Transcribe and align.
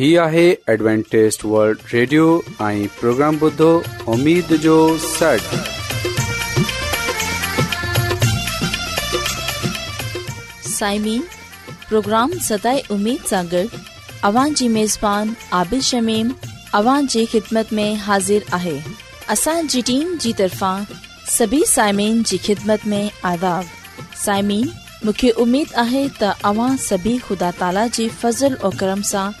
هي 0.00 0.08
آهي 0.20 0.42
ॲಡ್وانٽيست 0.80 1.40
world 1.54 1.80
Radio 1.92 2.26
۽ 2.66 2.84
programme 2.98 3.38
بدو 3.40 3.66
اميد 4.12 4.52
جو 4.60 4.76
سٽ 5.06 5.48
سائمين 10.68 11.22
پروگرام 11.88 12.32
ستاي 12.46 12.80
اميد 12.96 13.26
سانڳڙ 13.32 13.62
اوان 14.30 14.54
جي 14.60 14.68
ميزبان 14.78 15.34
عابد 15.58 15.84
شميم 15.90 16.32
اوان 16.80 17.12
جي 17.16 17.26
خدمت 17.34 17.76
۾ 17.82 17.86
حاضر 18.06 18.48
آهي 18.60 18.74
اسان 19.36 19.70
جي 19.74 19.82
ٽيم 19.92 20.16
جي 20.26 20.32
طرفان 20.40 20.88
سڀي 21.36 21.60
سائمين 21.74 22.22
جي 22.32 22.40
خدمت 22.46 22.88
۾ 22.96 23.02
آڏو 23.34 23.52
سائمين 24.24 24.66
مونکي 25.04 25.32
اميد 25.46 25.76
آهي 25.86 26.02
ته 26.22 26.50
اوان 26.54 26.82
سڀي 26.88 27.14
خدا 27.28 27.54
تالا 27.62 27.86
جي 28.00 28.08
فضل 28.24 28.58
۽ 28.66 28.76
کرم 28.84 29.06
سان 29.14 29.40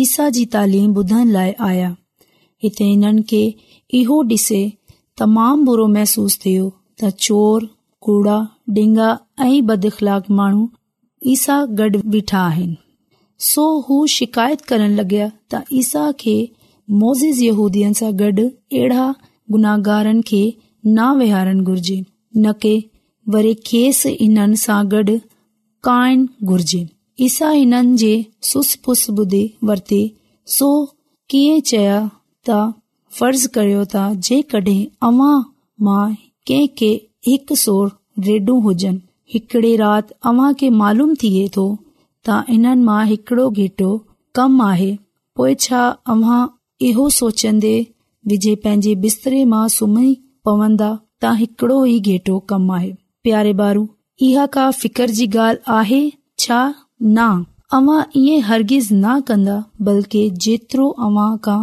ईसा 0.00 0.28
जी 0.34 0.44
तालीम 0.52 0.92
ॿुधण 0.98 1.28
लाए 1.30 1.52
आया 1.68 1.88
हिते 2.62 2.84
हिननि 2.84 3.22
खे 3.30 3.42
इहो 3.98 4.20
डि॒से 4.28 4.60
तमाम 5.20 5.64
बुरो 5.64 5.86
मेसूस 5.96 6.38
थियो 6.44 6.66
त 7.02 7.10
चोर 7.26 7.68
कूड़ा 8.06 8.36
डिंगा, 8.76 9.08
ऐं 9.44 9.66
बदख़लाक 9.66 10.30
माण्हू 10.38 10.62
ईसा 11.32 11.56
गडु॒ 11.80 12.00
बीठा 12.14 12.38
आहिनि 12.50 12.76
सो 13.48 13.64
हू 13.88 13.96
शिकायत 14.16 14.60
करन 14.72 14.92
लॻा 15.00 15.26
त 15.54 15.62
ईसा 15.82 16.04
खे 16.22 16.36
मोज़ 17.02 17.24
यूदी 17.48 17.84
सां 18.00 18.10
गडु॒ 18.24 18.46
अहिड़ा 18.54 19.04
गुनाहगार 19.56 20.08
खे 20.32 20.42
न 20.86 21.10
वेहारनि 21.20 21.64
घुरजे 21.70 21.98
न 22.36 22.52
की 22.64 22.74
वरी 23.36 23.54
खेसि 23.70 24.16
इन्हनि 24.28 24.64
सां 24.66 24.80
गडु॒ 24.96 25.18
काइन 25.90 26.26
घुर्जे 26.50 26.82
फर्ज़ 27.28 28.76
करियो 33.56 33.86
त 41.56 41.70
हिननि 42.48 42.74
मां 42.88 43.04
हिकड़ो 43.06 43.48
घेटो 43.60 43.86
कम 44.34 44.60
आ 44.62 44.74
पोएं 45.36 45.54
छा 45.60 45.78
अव्हां 46.12 46.40
इहो 46.88 47.08
सोचंदे 47.16 47.72
वेजे 48.30 48.54
पंहिंजे 48.64 48.94
बिस्तरे 49.04 49.42
मां 49.54 49.62
सुम्ही 49.76 50.12
पवंदा 50.48 50.90
त 51.22 51.32
हिकड़ो 51.40 51.78
ई 51.86 51.98
घेटो 52.12 52.38
कम 52.52 52.70
आयारे 52.76 53.52
बारू 53.62 53.82
इहा 54.28 54.46
का 54.58 54.70
फितर 54.82 55.16
जी 55.20 55.28
ग 55.36 56.72
न 57.04 57.18
अव्हां 57.76 58.02
इहे 58.20 58.36
हरगिज़ 58.48 58.92
न 58.94 59.20
कन्दा 59.28 59.54
बल्कि 59.86 60.20
जेतिरो 60.44 60.88
अव्हां 61.06 61.30
खां 61.44 61.58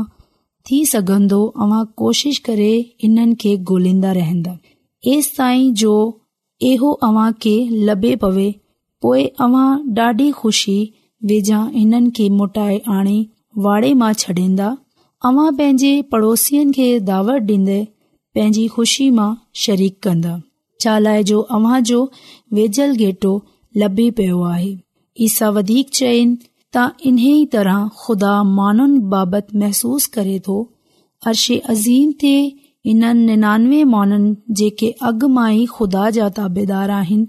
थी 0.72 0.78
सघंदो 0.92 1.42
अवां 1.64 1.84
कोशिश 2.02 2.38
करे 2.48 2.72
इननि 3.08 3.36
खे 3.42 3.56
गोल्न्दा 3.70 4.12
रहंदा 4.20 4.58
एस 5.14 5.32
ताईं 5.38 5.72
जो 5.82 5.94
आबे 7.92 8.16
पवे 8.24 8.50
पोए 9.02 9.24
अव्हां 9.46 9.70
डाढी 10.00 10.30
खु़शी 10.42 10.78
वेझा 11.32 11.62
हिननि 11.78 12.12
खे 12.18 12.30
मोटाए 12.40 12.78
आने 12.98 13.18
वाड़े 13.68 13.94
मां 14.02 14.12
छडि॒ंदा 14.24 14.68
अव्हां 15.30 15.56
पंहिंजे 15.62 15.94
पड़ोसिनि 16.12 16.72
खे 16.80 16.90
दावत 17.12 17.40
डींदे 17.52 17.80
पंहिंजी 18.36 18.68
खुशी 18.76 19.10
मा 19.22 19.28
शरीक 19.66 19.96
कन्दा 20.04 20.36
चालाइजो 20.84 21.40
अव्हां 21.60 21.82
जो 21.92 22.04
वेझल 22.60 22.96
घेटो 23.06 23.34
लभी 23.82 24.10
पियो 24.20 24.40
आहे 24.54 24.70
ई 25.24 25.28
सा 25.36 25.48
वधीक 25.58 25.90
चएन 26.00 26.38
त 26.76 26.84
इन्हीअ 27.12 27.46
तरह 27.56 27.88
खुदा 28.02 28.34
माननि 28.60 29.00
बाबति 29.14 29.58
महसूस 29.64 30.06
करे 30.18 30.36
थो 30.48 30.56
अर्शे 31.32 31.58
अज़ीम 31.74 32.12
ते 32.24 32.34
इननि 32.92 33.26
निनानवे 33.30 33.80
माननि 33.96 34.30
जेके 34.60 34.92
अॻ 35.10 35.28
मां 35.38 35.48
ई 35.54 35.66
खुदा 35.78 36.06
जा 36.20 36.30
ताबेदार 36.38 36.92
आहिनि 37.00 37.28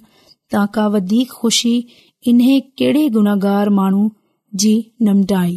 ता 0.54 0.64
का 0.76 0.86
वधीक 0.96 1.32
खु़शी 1.40 1.74
इन्हे 2.32 2.58
कहिड़े 2.82 3.08
गुनागार 3.16 3.70
माण्हू 3.80 4.04
जी 4.64 4.74
निमटाई 5.08 5.56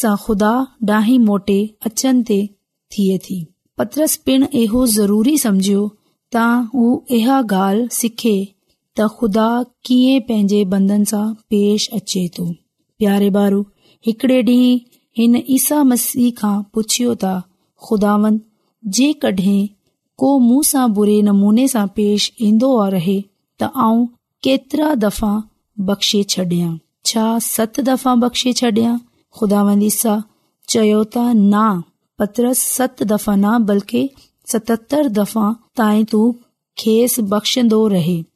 सां 0.00 0.16
खुदा 0.24 0.54
डाही 0.92 1.18
मोटे 1.28 1.58
अचनि 1.90 2.22
ते 2.30 2.40
थिए 2.96 3.18
थी 3.28 3.38
पत्रस 3.80 4.16
पिण 4.28 4.46
इहो 4.64 4.86
ज़रूरी 4.98 5.36
सम्झियो 5.46 5.86
त 6.36 6.72
हू 6.74 6.88
इहा 7.20 7.40
सिखे 8.00 8.36
त 8.98 9.04
ख़ुदा 9.20 9.46
कीअं 9.86 10.20
पंहिंजे 10.26 10.58
बंदन 10.72 11.04
सां 11.10 11.22
पेश 11.52 11.86
अचे 11.98 12.20
तो 12.36 12.44
प्यारे 13.02 13.28
बारू 13.36 13.56
हिकड़े 14.08 14.36
डी 14.48 14.56
हिन 15.20 15.38
ईसा 15.54 15.78
मसीह 15.92 16.34
खां 16.40 16.52
पुछियो 16.76 17.14
ता 17.24 17.32
ख़ुदान 17.86 18.38
जेके 18.98 19.54
को 20.22 20.28
मुंहं 20.50 20.68
सां 20.70 20.84
बुरे 20.98 21.16
नमूने 21.30 21.64
सां 21.72 21.84
पेश 21.96 22.26
इन्दो 22.50 22.70
रहे 22.96 23.16
त 23.22 23.70
आउं 23.86 24.04
केतिरा 24.48 24.90
दफ़ा 25.06 25.32
बख़्शे 25.90 26.20
छडि॒यां 26.34 26.70
छा 27.12 27.24
सत 27.48 27.80
दफ़ा 27.90 28.14
बख़्शे 28.26 28.52
छडि॒यां 28.62 28.94
खुदावंदीसा 29.40 30.14
चयो 30.74 31.00
त 31.16 31.24
न 31.24 31.64
पत्र 32.22 32.52
सत 32.62 33.02
दफ़ा 33.14 33.34
न 33.34 33.70
बल्कि 33.72 34.04
सततरि 34.54 35.12
दफ़ा 35.20 35.48
ताईं 35.82 36.06
तू 36.14 36.22
खेसि 36.84 37.26
बख़्शन्दो 37.34 37.80
रहे 37.96 38.16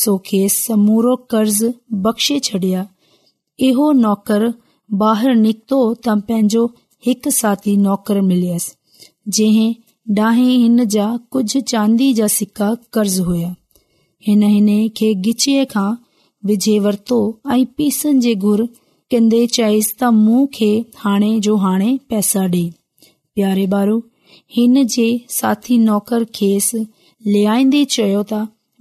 सोखे 0.00 0.48
समूरो 0.48 1.14
कर्ज़ 1.30 1.64
बख़्शे 2.04 2.38
छडि॒या 2.44 2.86
इहो 3.68 3.90
नौकर 4.04 4.46
बीको 5.00 5.80
त 5.94 6.14
पंहिंजो 6.28 6.62
हिकु 7.06 7.30
साथी 7.38 7.76
नौकर 7.86 8.20
मिलस 8.30 8.68
जा 9.38 10.28
हिन 10.38 10.84
जा 10.94 11.06
कुझ 11.36 11.48
चांदी 11.72 12.12
जा 12.20 12.26
सिका 12.36 12.74
कर्ज़ 12.98 13.20
हुया 13.28 13.54
हिन 14.28 14.46
खे 15.00 15.12
गिच 15.26 15.48
खां 15.74 15.90
विझे 16.50 16.78
वर्तो 16.86 17.18
ऐ 17.52 17.64
पीसनि 17.76 18.20
जे 18.26 18.34
घुर 18.48 18.64
कन्न्न्न्न्न्न 19.12 19.52
चयसि 19.58 19.92
त 20.00 20.10
मु 20.24 20.44
खे 20.58 20.70
हाणे 21.04 21.30
जो 21.48 21.56
हाणे 21.66 21.90
पैसा 22.14 22.46
डे 22.56 22.62
प्यारे 23.34 23.66
बारो 23.76 24.00
हिन 24.56 24.82
जे 24.96 25.06
साथी 25.38 25.78
नौकर 25.88 26.24
खेसि 26.40 26.82
लेइन्दे 27.34 27.84
चओ 27.96 28.22
ता 28.32 28.42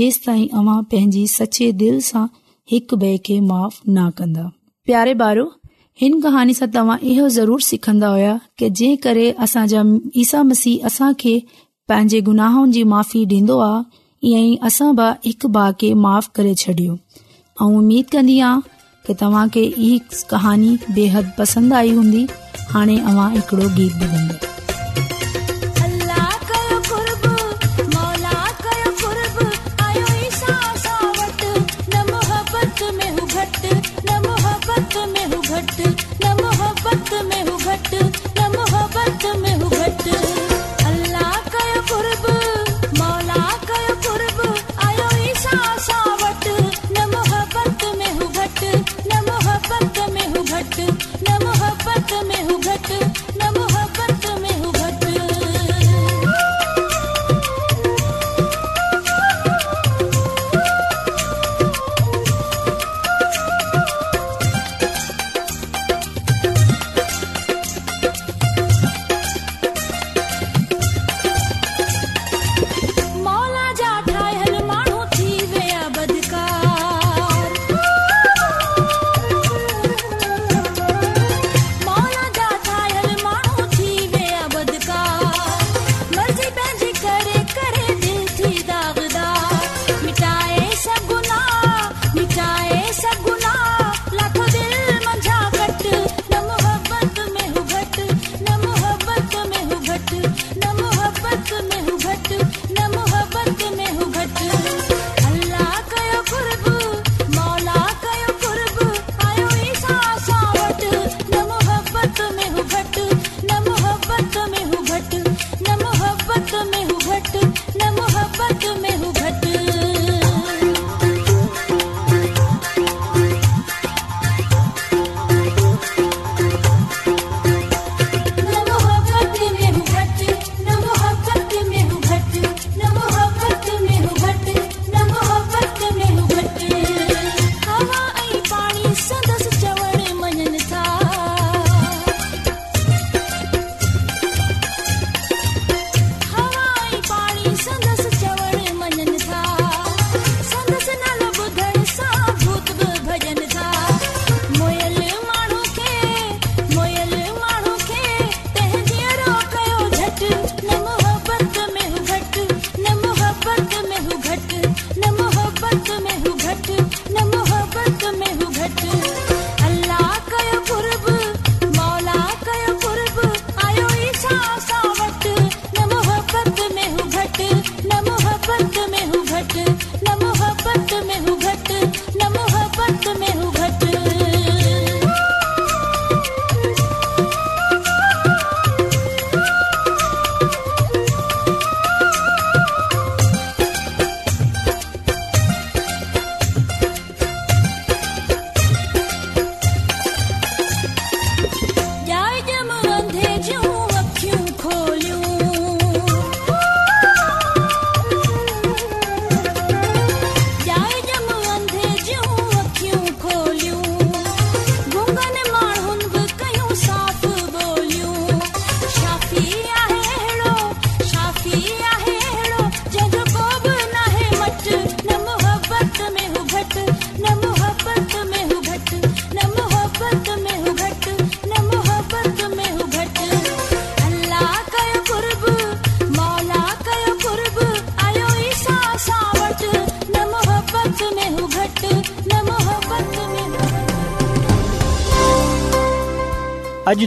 जेंस 0.00 0.18
ताईं 0.28 0.72
पंहिंजी 0.94 1.22
दिल 1.84 2.00
सां 2.10 2.26
हिकु 2.74 3.38
माफ़ 3.52 3.78
न 3.96 3.98
कंदो 4.18 4.46
हिन 6.00 6.20
कहानी 6.22 6.52
सां 6.54 6.66
तव्हां 6.74 6.96
इहो 7.12 7.28
ज़रूर 7.36 7.60
सिखन्दा 7.68 8.08
हुया 8.08 8.38
कि 8.58 8.68
जंहिं 8.80 8.96
करे 9.04 9.28
ईसा 10.22 10.42
मसीह 10.50 10.84
असां 10.86 11.12
खे 11.22 11.32
पंहिंजे 11.88 12.20
गुनाहनि 12.28 12.72
जी 12.72 12.82
माफ़ी 12.92 13.24
ॾीन्दो 13.32 13.56
आयअ 13.68 14.66
असां 14.68 14.90
बा 14.98 15.08
हिक 15.26 15.46
भाउ 15.56 15.72
खे 15.80 15.92
माफ़ 16.04 16.28
करे 16.36 16.54
छॾियो 16.62 16.98
अऊं 17.60 17.78
उमीद 17.78 18.06
कन्दी 18.12 18.36
कि 19.06 19.14
तव्हां 19.22 19.48
खे 19.56 19.64
कहानी 20.34 20.70
बेहद 21.00 21.32
पसंद 21.38 21.74
आई 21.82 21.90
हूंदी 21.98 22.22
हाणे 22.76 22.98
अव्हां 23.06 23.28
हिकड़ो 23.34 23.68
गीत 23.80 24.02
ॿुधंदी 24.08 24.56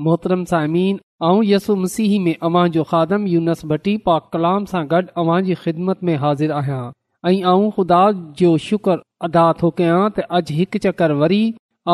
मोहतरम 0.00 0.44
सामीन 0.50 0.98
यसु 1.44 1.74
मसीह 1.76 2.18
में 2.24 2.34
अवां 2.48 2.68
जो 2.72 2.82
खादम 2.90 3.26
यूनस 3.26 3.62
पाक 4.06 4.28
कलाम 4.32 4.64
सां 4.72 4.82
गॾु 4.92 5.00
अव्हां 5.22 5.40
जी 5.48 5.54
ख़िदमत 5.64 5.98
में 6.08 6.14
हाज़िर 6.22 6.52
आहियां 6.52 6.90
ऐं 7.32 7.70
ख़ुदा 7.76 8.00
जो 8.40 8.56
शुक्र 8.68 8.96
अदा 9.28 9.42
थो 9.62 9.70
कया 9.80 9.96
त 10.18 10.24
अॼु 10.38 10.56
हिकु 10.60 10.78
चकर 10.86 11.12
वरी 11.22 11.42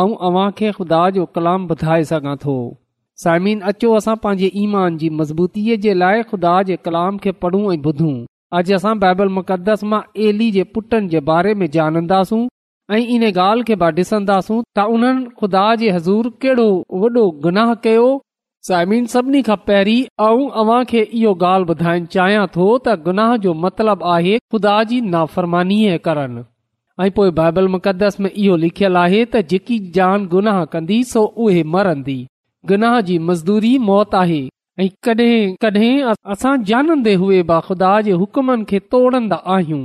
ऐं 0.03 0.15
अव्हां 0.31 0.47
खे 0.61 0.71
खुदा 0.79 1.01
जो 1.19 1.25
कलाम 1.39 1.67
ॿुधाए 1.77 2.05
सघां 2.13 2.37
थो 2.45 2.55
साइमिन 3.25 3.61
अचो 3.73 3.93
असां 4.03 4.17
पंहिंजे 4.27 4.51
ईमान 4.67 4.99
जी 5.03 5.11
मज़बूतीअ 5.23 5.79
जे 5.87 5.95
लाइ 6.05 6.23
खुदा 6.33 6.55
जे 6.71 6.77
कलाम 6.89 7.19
खे 7.27 7.33
पढ़ूं 7.47 7.65
ऐं 7.75 7.79
ॿुधूं 7.93 8.15
अॼु 8.61 8.75
असां 8.81 8.95
बाइबल 9.07 9.35
मुक़दस 9.41 9.85
मां 9.95 10.01
एली 10.29 10.51
जे 10.59 10.65
पुटनि 10.77 11.15
जे 11.17 11.25
बारे 11.33 11.55
में 11.63 11.67
जानंदासूं 11.79 12.43
ऐं 12.91 12.99
इन 13.15 13.23
ॻाल्हि 13.39 13.65
खे 13.75 14.15
उन्हनि 14.15 15.25
ख़ुदा 15.41 15.63
जो 15.81 15.91
हज़ूर 15.95 16.29
कहिड़ो 16.43 16.67
वॾो 17.01 17.25
गुनाह 17.47 17.73
कयो 17.87 18.05
साइमिन 18.69 19.07
सभिनी 19.15 19.43
खां 19.49 19.57
पहिरीं 19.69 20.05
आऊं 20.29 20.49
अव्हां 20.63 20.85
खे 20.93 21.01
इहो 21.19 21.33
ॻाल्हि 21.49 21.69
ॿुधाइणु 21.75 22.07
चाहियां 22.15 22.47
थो 22.55 22.69
त 22.79 22.95
गुनाह 23.11 23.37
जो 23.49 23.55
मतिलबु 23.67 24.09
आहे 24.15 24.39
ख़ुदा 24.39 24.73
जी 24.93 25.01
नाफ़रमानी 25.17 25.77
करण 26.07 26.41
ऐं 27.07 27.11
पोइ 27.21 27.35
बाइबल 27.41 27.69
मुक़दस 27.77 28.19
में 28.27 28.31
इहो 28.31 28.57
लिखियल 28.65 28.97
आहे 29.03 29.21
त 29.27 29.45
जेकी 29.53 29.79
जान 30.01 30.27
गुनाह 30.39 30.65
कंदी 30.77 31.01
सो 31.15 31.27
उहे 31.47 31.63
मरंदी 31.77 32.17
गुनाह 32.75 33.01
जी 33.13 33.19
मज़दूरी 33.29 33.77
मौत 33.93 34.19
आहे 34.25 34.41
ऐं 34.87 36.65
जानंदे 36.75 37.15
हू 37.25 37.31
ख़ुदा 37.71 37.97
जे 38.09 38.21
हुकमनि 38.25 38.71
खे 38.73 38.79
तोड़ंदा 38.97 39.43
आहियूं 39.59 39.85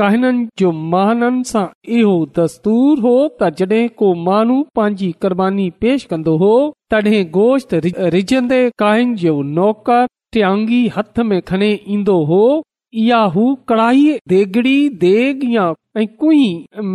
कहीननि 0.00 0.46
जो 0.58 0.70
महाननि 0.92 1.44
सां 1.48 1.64
इहो 1.96 2.14
दस्तूर 2.36 3.00
हो 3.02 3.12
त 3.42 3.48
जॾहिं 3.58 3.82
को 4.00 4.06
माण्हू 4.28 4.56
पंहिंजी 4.76 5.10
कुरबानी 5.24 5.66
पेश 5.82 6.04
कंदो 6.12 6.34
हो 6.40 6.52
तॾहिं 6.94 7.20
गोश्त 7.36 7.74
रिझंदे 8.14 8.58
काहिन 8.82 9.14
जो 9.20 9.34
नौकर 9.58 10.06
टी 10.36 10.80
हथ 10.96 11.20
में 11.28 11.40
खणी 11.50 11.70
ईंदो 11.96 12.16
हो 12.30 12.40
या 13.10 13.20
हू 13.34 13.44
कढ़ाई 13.68 14.02
देघड़ी 14.32 14.76
देग 15.04 15.44
या 15.52 15.66
ऐं 16.02 16.06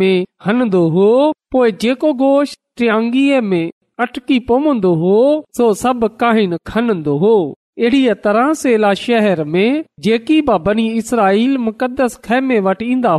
में 0.00 0.24
हनंदो 0.46 0.82
हो 0.96 1.08
पोइ 1.52 1.72
जेको 1.84 2.12
गोश्त 2.24 2.58
ट्यांगी 2.82 3.24
में 3.52 3.62
अटकी 4.06 4.38
पवंदो 4.52 4.92
हो 5.04 5.14
सो 5.56 5.72
सभु 5.84 6.08
काहिन 6.24 6.56
खनंदो 6.72 7.16
हो 7.24 7.34
अहिड़ीअ 7.80 8.14
तरह 8.24 8.52
सेला 8.60 8.92
शहर 9.02 9.42
में 9.52 9.84
जेकी 10.06 10.40
बि 10.48 10.56
बनी 10.64 10.82
इसराईल 10.96 11.56
मुक़दस 11.68 12.16
खा 12.26 12.38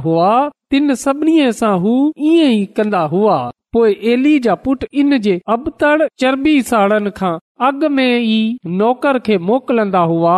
हुआ 0.03 0.27
तिन 0.72 0.94
सभिनी 1.03 1.51
सां 1.60 1.72
हू 1.86 1.94
ईअं 2.32 2.51
ई 2.58 2.65
कंदा 2.80 3.00
हुआ 3.13 3.38
पोइ 3.74 3.96
एली 4.12 4.38
जा 4.48 4.56
पुट 4.65 4.86
इन 5.03 5.18
जे 5.25 5.39
अबतड़ 5.56 6.08
चरबी 6.20 6.53
साड़नि 6.70 7.12
खां 7.18 7.32
अॻ 7.70 7.89
में 7.98 8.06
ई 8.20 8.58
नौकर 8.84 9.20
खे 9.30 9.38
मोकिलंदा 9.48 10.00
हुआ 10.13 10.38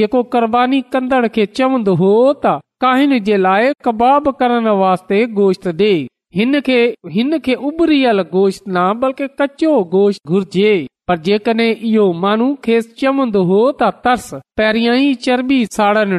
जेको 0.00 0.22
कुरबानी 0.36 0.80
कंदड़ 0.96 1.26
खे 1.36 1.46
चवंदो 1.60 1.94
हो 2.04 2.12
त 2.44 2.54
काहिन 2.86 3.18
जे 3.30 3.36
लाइ 3.48 3.72
कबाब 3.88 4.30
करण 4.42 4.68
वास्ते 4.82 5.24
गोश्त 5.40 5.68
डे 5.82 5.92
हिन 6.40 6.60
खे 6.70 6.80
हिन 7.18 7.38
खे 7.48 7.54
उभरियल 7.70 8.22
गोश्त 8.38 8.64
न 8.68 8.88
बल्कि 9.04 9.30
कचो 9.42 9.82
गोश्त 9.96 10.28
घुर्जे 10.36 10.72
पर 11.12 11.18
जेकॾहिं 11.24 11.70
इहो 11.88 12.04
माण्हू 12.20 12.46
खेसि 12.64 12.92
चवंदो 13.00 13.42
हो 13.50 13.56
तर्स 13.80 14.28
पहिरियां 14.60 14.92
ई 15.00 15.10
चर्बी 15.24 15.58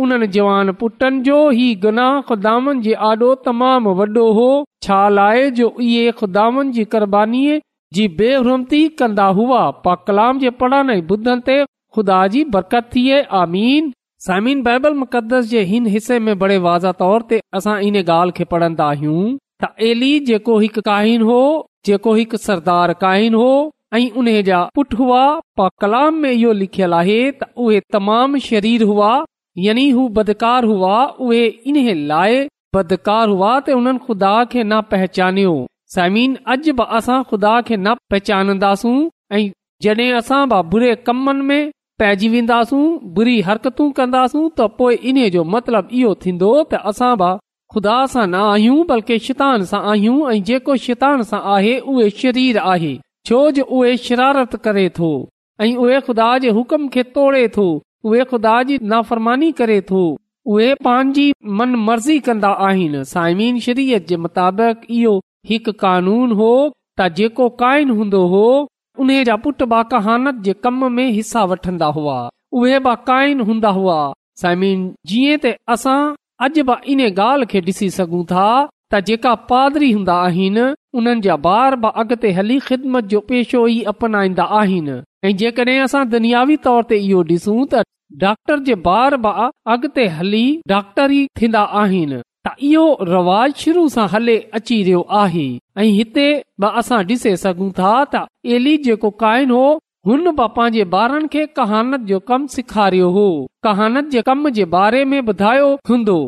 उन 0.05 0.27
जवान 0.39 0.73
पुटनि 0.85 1.21
जो 1.29 1.37
ई 1.51 1.69
गुनाह 1.85 2.21
खुदान 2.33 2.81
जे 2.89 2.95
आॾो 3.11 3.31
तमामु 3.49 3.95
वॾो 4.03 4.25
हो 4.41 4.49
छा 4.87 5.03
लाए 5.21 5.47
जो 5.63 5.73
इहे 5.91 6.11
खुदानि 6.25 6.67
जी 6.79 6.85
क़ुर्बानी 6.97 7.45
जी 7.99 8.09
बेहरती 8.23 8.83
कंदा 9.03 9.29
हुआ 9.41 9.63
पा 9.87 9.95
कलाम 10.09 10.43
जे 10.47 10.55
पढ़ण 10.65 11.41
ते 11.51 11.61
ख़ुदा 11.65 12.27
जी 12.35 12.45
बरकत 12.59 13.03
आमीन 13.45 13.95
साइमिन 14.25 14.63
बाइबल 14.63 14.95
मु 15.01 15.05
ॻाल्हि 17.57 18.03
खे 18.39 18.45
पढ़ंदा 18.55 18.89
आहियूं 18.89 20.09
जेको 21.87 22.13
हिकु 22.21 22.37
सरदार 22.47 22.93
काहिन 23.05 23.35
हो 23.41 23.47
ऐं 23.99 24.03
उन 24.23 24.29
जा 24.49 24.59
पुट 24.75 24.95
हुआ 25.01 25.23
कलाम 25.85 26.25
लिखल 26.59 26.95
आहे 26.99 27.19
उहे 27.57 27.81
तमामु 27.97 28.39
शरीर 28.49 28.83
हुआ 28.93 29.11
यनी 29.69 29.89
हू 29.99 30.07
बदकार 30.21 30.65
हुआ 30.73 31.03
उहे 31.29 31.45
इन 31.73 31.81
लाइ 32.13 32.45
बदकार 32.77 33.29
हुआ 33.37 33.57
उन 33.79 33.97
खुदा 34.09 34.35
खे 34.53 34.63
न 34.65 34.81
पहचानियो 34.93 35.57
समीन 35.97 36.37
अॼ 36.53 36.57
बि 36.81 36.89
असां 36.99 37.21
खुदा 37.31 37.55
खे 37.71 37.77
न 37.81 37.95
पहचानंदास 38.13 38.87
जा 39.85 40.47
बुरे 40.75 40.95
कमनि 41.09 41.43
में 41.51 41.71
पइजी 42.01 42.29
वेंदासूं 42.33 42.83
बुरी 43.17 43.35
हरकतूं 43.47 43.89
कन्दासूं 43.97 44.43
त 44.59 44.67
पो 44.77 44.87
इन 45.11 45.19
जो 45.33 45.43
मतिलबु 45.55 45.91
इहो 45.97 46.13
थींदो 46.23 46.53
त 46.71 46.79
असां 46.91 47.29
खुदा 47.75 47.97
सां 48.13 48.23
न 48.35 48.39
आहियूं 48.53 48.79
बल्कि 48.93 49.19
शितान 49.25 49.67
सां 49.73 49.81
आहियूं 49.91 50.15
ऐं 50.31 50.39
जेको 50.51 50.77
शितान 50.85 51.27
सां 51.33 51.41
आहे 51.57 51.75
उहे 51.95 52.07
शरीर 52.23 52.61
आहे 52.71 52.93
छो 53.31 53.43
जो 53.59 53.67
उहे 53.81 53.93
शरारत 54.07 54.57
करे 54.69 54.87
थो 55.01 55.11
ऐं 55.67 55.71
उहे 55.85 56.01
ख़ुदा 56.07 56.31
जे 56.47 56.55
हुकुम 56.61 56.89
खे 56.97 57.03
तोड़े 57.19 57.45
थो 57.59 57.67
उहे 57.83 58.25
ख़ुदा 58.33 58.55
जी 58.71 58.79
नाफ़रमानी 58.95 59.53
करे 59.61 59.79
थो 59.93 60.05
उहे 60.55 60.73
पंहिंजी 60.89 61.27
मन 61.61 61.75
मर्ज़ी 61.89 62.19
कंदा 62.31 62.53
आहिनि 62.71 63.05
साइमिन 63.13 63.61
शरीयत 63.69 64.11
जे 64.13 64.17
मुताबिक़ 64.25 64.91
इहो 65.03 65.15
हिकु 65.53 65.77
कानून 65.85 66.33
हो 66.43 66.51
त 66.73 67.13
जेको 67.21 67.49
काइन 67.65 67.97
हूंदो 68.01 68.25
हो 68.35 68.45
उन 69.03 69.11
जा 69.25 69.35
पुट 69.45 69.63
बि 69.73 69.83
कहानत 69.91 70.41
जे 70.47 70.53
कम 70.65 70.81
में 70.93 71.09
हिसा 71.19 71.43
वठंदा 71.51 71.87
हुआ 71.99 72.17
उहे 72.63 72.79
बि 72.87 72.95
क़ाइन 73.07 73.41
हूंदा 73.51 73.69
हुआ 73.77 73.95
साइमीन 74.43 74.83
जीअं 75.13 75.53
असां 75.75 75.99
अॼु 76.47 76.65
बि 76.71 76.75
इन 76.95 77.01
ॻाल्हि 77.07 77.47
खे 77.53 77.61
ॾिसी 77.69 77.89
सघूं 77.97 78.23
था 78.33 78.45
त 78.93 79.01
जेका 79.11 79.33
पादरी 79.55 79.91
हूंदा 79.97 80.17
आहिनि 80.27 80.67
उन्हनि 81.01 81.21
जा 81.29 81.37
बार 81.47 81.77
बि 81.85 81.93
अॻिते 82.03 82.33
हली 82.41 82.59
ख़िदमत 82.69 83.05
जो 83.15 83.21
पेशो 83.31 83.67
ई 83.69 83.81
अपनाईंदा 83.95 84.45
आहिनि 84.61 84.99
ऐ 85.25 85.33
जेकड॒हिं 85.45 85.81
असां 85.89 86.05
दुनियावी 86.17 86.57
तौर 86.69 86.83
ते 86.93 87.01
इहो 87.09 87.23
ॾिसूं 87.37 87.61
त 87.75 87.85
डॉक्टर 88.27 88.67
जे 88.71 88.75
बार 88.91 89.21
बि 89.29 90.09
हली 90.21 90.47
डॉक्टर 90.75 91.17
ई 91.21 91.27
थींदा 91.43 91.63
आहिनि 91.85 92.21
इहो 92.69 92.87
रवाज 93.09 93.55
शुरू 93.65 93.89
सां 93.95 94.07
हले 94.13 94.37
अची 94.59 94.83
रहियो 94.83 95.01
आहे 95.21 95.47
ऐं 95.79 95.91
हिते 95.99 96.27
असां 96.81 97.03
डि॒से 97.07 97.37
सघूं 97.43 97.71
था 97.79 97.93
त 98.15 98.25
एली 98.57 98.77
जेको 98.87 99.11
काइन 99.25 99.51
हो 99.57 99.65
हुन 100.07 100.25
बि 100.39 100.47
पंहिंजे 100.57 100.85
ॿारनि 101.01 101.29
खे 101.33 101.45
कहानत 101.59 102.07
जो 102.11 102.19
कम 102.31 102.47
सेखारियो 102.55 103.09
हो 103.17 103.27
कहानत 103.65 104.09
जे 104.15 104.23
कम 104.29 104.49
जे 104.59 104.65
बारे 104.77 105.05
में 105.11 105.21
ॿुधायो 105.21 105.69
हूंदो 105.91 106.19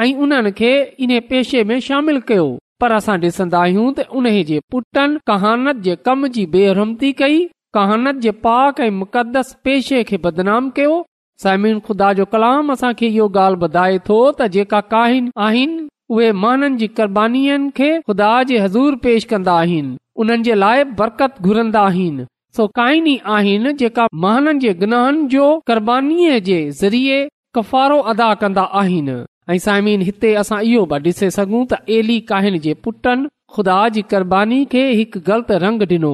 ऐ 0.00 0.12
उन्हनि 0.24 0.52
खे 0.60 0.72
इन 1.06 1.18
पेशे 1.30 1.64
में 1.70 1.78
शामिल 1.88 2.20
कयो 2.28 2.46
पर 2.80 2.92
असां 2.98 3.18
डि॒संदा 3.20 3.60
आहियूं 3.66 3.86
त 3.96 4.06
उन 4.20 4.30
जे 4.52 4.58
पुटनि 4.72 5.18
कहानत 5.32 5.76
जे 5.88 5.96
कम 6.06 6.26
जी 6.36 6.46
बेरहमती 6.54 7.12
कई 7.22 7.44
कहानत 7.76 8.16
जे 8.26 8.30
पाक 8.46 8.80
ऐं 8.86 8.90
मुक़दस 9.02 9.56
पेशे 9.64 10.02
खे 10.10 10.16
बदनाम 10.26 10.70
कयो 10.76 10.94
साइमिन 11.42 11.78
ख़ुदा 11.86 12.06
जो 12.18 12.24
कलाम 12.32 12.72
असां 12.72 12.92
खे 13.00 13.06
इहो 13.16 13.26
ॻाल्हि 13.40 13.58
ॿुधाए 13.66 13.98
थो 14.06 14.16
त 14.38 14.46
जेका 14.54 14.78
काहिन 14.94 15.28
आहिनि 15.48 15.82
उहे 16.14 16.30
महाननि 16.44 16.78
जी 16.80 16.86
क़रबानीुनि 17.00 17.68
खे 17.76 17.90
खुदा 18.10 18.30
जे 18.48 18.58
हज़ूर 18.64 18.96
पेश 19.04 19.24
कंदा 19.32 19.54
आहिनि 19.66 19.94
उन्हनि 20.24 20.46
जे 20.48 20.54
लाइ 20.62 20.84
बरकत 21.00 21.36
घुरंदा 21.50 21.82
आहिनि 21.90 22.24
सो 22.58 22.66
कहिनी 22.80 23.14
आहिनि 23.36 23.72
जेका 23.82 24.06
महाननि 24.24 24.60
जे 24.66 24.72
गनाहन 24.80 25.20
जो 25.36 25.46
क़रबानी 25.70 26.30
जे 26.48 26.58
ज़रिए 26.80 27.20
कफ़ारो 27.58 28.00
अदा 28.14 28.28
कंदा 28.42 28.66
आहिनि 28.82 29.16
ऐ 29.50 29.58
साइमिन 29.68 30.02
हिते 30.10 30.34
असां 30.42 30.60
इहो 30.72 30.82
ॾिसे 31.06 31.30
सघूं 31.38 31.62
त 31.70 31.96
अली 31.98 32.18
काहिन 32.32 32.58
जे 32.68 32.74
पुटनि 32.88 33.28
ख़ुदा 33.56 33.78
जी 33.98 34.02
क़ुर्बानी 34.14 34.60
खे 34.74 34.84
हिकु 35.02 35.24
ग़लति 35.30 35.62
रंग 35.68 35.86
ॾिनो 35.94 36.12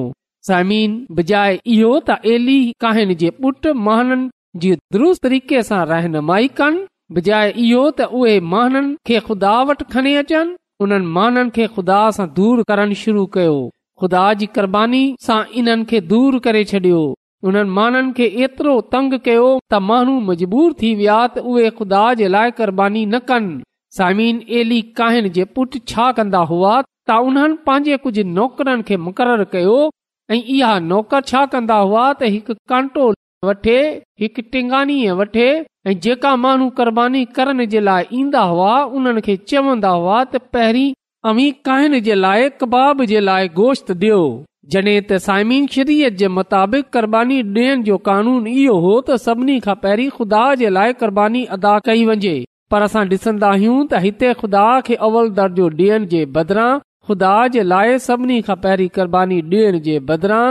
साइमिन 0.51 1.01
बजाहे 1.21 1.59
इहो 1.79 1.91
त 2.07 2.37
अली 2.37 2.61
काहिन 2.87 3.15
जे 3.25 3.33
पुट 3.41 3.73
महाननि 3.89 4.31
जी 4.63 4.71
दुरुस्त 4.93 5.21
तरीक़े 5.23 5.61
सां 5.67 5.79
रहनुमाई 5.87 6.47
कनि 6.57 7.15
बजाया 7.15 7.47
इहो 7.63 7.79
त 7.95 8.05
उहे 8.19 8.35
माननि 8.51 8.93
खे 9.09 9.17
खुदा 9.29 9.55
वटि 9.69 9.87
खणी 9.95 10.13
अचनि 10.19 10.55
उन्हनि 10.85 11.09
माननि 11.17 11.51
खे 11.57 11.65
खुदा 11.77 11.97
सां 12.17 12.27
दूर 12.37 12.61
करण 12.69 12.93
शुरू 12.99 13.25
कयो 13.33 13.57
ख़ुदा 14.03 14.21
जी 14.43 14.47
क़ुर्बानी 14.59 15.01
सां 15.25 15.37
इन्हनि 15.63 15.87
खे 15.89 15.99
दूर 16.13 16.37
करे 16.45 16.63
छॾियो 16.69 17.01
उन्हनि 17.51 17.75
माननि 17.79 18.13
खे 18.21 18.29
एतिरो 18.47 18.77
तंग 18.95 19.17
कयो 19.27 19.49
त 19.57 19.81
माण्हू 19.89 20.15
मजबूर 20.29 20.71
थी 20.83 20.93
विया 21.01 21.17
त 21.35 21.43
उहे 21.53 21.67
ख़ुदा 21.81 22.05
जे 22.21 22.31
लाइ 22.37 22.55
क़ुर्बानी 22.61 23.03
न 23.05 23.21
कनि 23.33 23.61
सामीन 23.99 24.41
एली 24.61 24.79
कहिन 25.01 25.29
जे 25.39 25.47
पुट 25.59 25.77
छा 25.93 26.07
कंदा 26.21 26.45
हुआ 26.53 26.73
त 26.85 27.19
उन्हनि 27.33 27.61
पंहिंजे 27.67 27.99
कुझु 28.07 28.27
नौकरनि 28.39 28.87
खे 28.91 29.01
मुक़रर 29.09 29.45
कयो 29.57 29.77
ऐं 30.37 30.41
इहा 30.57 30.73
नौकर 30.89 31.29
छा 31.33 31.45
कंदा 31.57 31.83
हुआ 31.91 32.07
त 32.15 32.33
हिकु 32.37 32.59
कंट्रोल 32.75 33.21
वठे 33.43 33.77
हिकु 34.21 34.41
टेंगानी 34.51 34.97
वठे 35.19 35.47
ऐं 35.87 35.97
जेका 36.03 36.35
माण्हू 36.43 36.69
क़ुर 36.79 36.91
करण 37.35 37.65
जे 37.73 37.79
लाइ 37.87 38.05
ईंदा 38.19 38.41
हुआ 38.51 38.73
उन्हनि 38.99 39.21
खे 39.27 39.35
चवंदा 39.51 39.89
हुआ 39.99 40.23
त 40.25 40.41
पहिरीं 40.53 42.15
लाइ 42.23 42.49
कबाब 42.61 43.03
जे 43.11 43.19
लाइ 43.29 43.47
गोश्त 43.61 43.91
ॾियो 43.99 44.19
जॾहिं 44.73 45.65
जे 46.21 46.27
मुताबिक़ 46.37 46.85
क़ुर्बानी 46.97 47.41
ॾियण 47.57 47.83
जो 47.89 47.97
क़ानून 48.09 48.47
इहो 48.53 48.77
हो 48.87 48.93
त 49.01 49.15
सभिनी 49.27 49.59
खां 49.67 49.75
पहिरीं 49.85 50.09
ख़ुदा 50.17 50.43
जे 50.61 50.69
लाइ 50.79 50.93
क़ुर्बानी 51.03 51.43
अदा 51.57 51.73
कई 51.89 52.05
वञे 52.11 52.35
पर 52.73 52.81
असां 52.89 53.05
ॾिसंदा 53.15 53.51
आहियूं 53.57 53.77
त 53.85 54.03
हिते 54.07 54.33
ख़ुदा 54.43 54.65
खे 54.89 54.95
अवल 55.09 55.31
दर्जो 55.41 55.69
ॾियण 55.81 56.07
जे 56.15 56.25
बदिरां 56.39 56.69
ख़ुदा 57.09 57.35
जे 57.57 57.65
लाइ 57.73 57.99
सभिनी 58.09 58.41
खां 58.49 58.61
पहिरीं 58.67 58.93
क़ुर्बानी 58.99 59.41
ॾियण 59.53 59.81
जे 59.89 59.99
बदिरां 60.11 60.43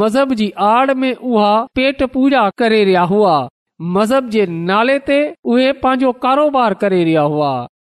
मज़ब 0.00 0.32
जी 0.40 0.46
पेट 1.78 2.02
पूजा 2.16 2.48
करे 2.62 2.82
रहिया 2.84 3.02
हुआ 3.12 3.34
मज़हब 3.94 4.28
जे 4.32 4.46
नाले 4.56 4.98
ते 5.06 5.18
उहे 5.52 5.70
पंहिंजो 5.84 6.12
कारोबार 6.24 6.74
करे 6.82 7.02
रहिया 7.06 7.20
हुआ 7.32 7.52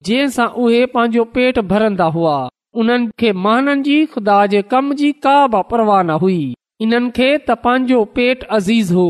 जंहिं 0.09 0.27
सां 0.35 0.47
उहे 0.65 0.85
पंहिंजो 0.95 1.23
पेट 1.37 1.59
भरंदा 1.71 2.05
हुआ 2.17 2.35
उन्हनि 2.83 3.09
खे 3.23 3.31
महाननि 3.45 3.83
जी 3.87 3.97
खुदा 4.13 4.35
जे 4.53 4.61
कम 4.73 4.93
जी 5.01 5.11
का 5.27 5.35
बि 5.55 5.61
परवाह 5.73 6.03
न 6.03 6.19
हुई 6.25 6.39
इन्हनि 6.87 7.11
खे 7.19 7.31
त 7.37 7.57
पंहिंजो 7.65 8.03
पेट 8.19 8.43
अज़ीज़ 8.59 8.93
हो 8.99 9.07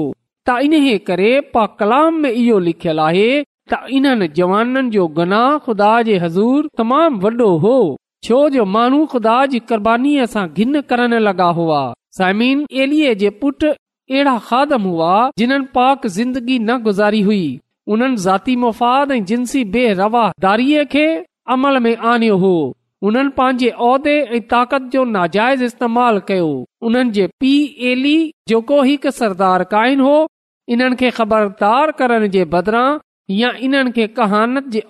त 0.49 0.53
इन 0.67 0.75
करे 1.07 1.31
पाक 1.55 1.73
कलाम 1.79 2.15
में 2.21 2.29
इहो 2.29 2.59
लिखियल 2.67 2.99
आहे 3.07 3.25
त 3.71 3.79
इन्हनि 3.97 4.27
जवाननि 4.37 4.89
जो 4.93 6.63
तमामु 6.79 7.19
वॾो 7.41 7.49
हो 7.65 7.73
छो 8.27 8.39
जो 8.55 8.65
माण्हू 8.75 9.01
ख़ुदा 9.11 9.35
जी 9.51 9.59
क़ुर्बानी 9.71 10.13
लॻा 11.25 11.49
हुआ 11.59 11.81
पुट 13.43 13.65
खादम 14.47 14.87
हुआ 14.91 15.11
पाक 15.77 16.07
ज़िंदगी 16.17 16.57
न 16.59 16.77
गुज़ारी 16.87 17.21
हुई 17.29 17.45
उन्हनि 17.97 18.17
ज़ाती 18.25 18.55
मुफ़ाद 18.63 19.11
ऐं 19.17 19.23
जिनसी 19.33 19.63
बे 19.77 19.83
रवादारीअ 20.01 20.83
खे 20.95 21.05
अमल 21.57 21.79
में 21.87 21.95
आन्यो 22.13 22.37
हो 22.47 22.55
उन्हनि 23.11 23.33
पांजे 23.37 23.69
उह 23.91 24.09
ऐं 24.17 24.41
ताक़त 24.55 24.89
जो 24.97 25.03
नाजाइज़ 25.17 25.63
इस्तेमाल 25.69 26.19
कयो 26.31 26.49
उन्हनि 26.87 27.11
जे 27.19 27.27
पी 27.43 27.53
एली 27.93 28.17
जेको 28.53 28.81
हिकु 28.91 29.11
सरदार 29.21 29.63
काइन 29.77 30.01
हो 30.09 30.17
इन्हनि 30.73 30.95
खे 30.95 31.09
ख़बरदार 31.17 31.91
करण 31.99 32.27
जे 32.33 32.43
बदिरां 32.55 32.89
या 33.35 33.49
इन्हनि 33.67 33.91
खे 33.91 34.05
कहानत 34.19 34.67
जे 34.75 34.81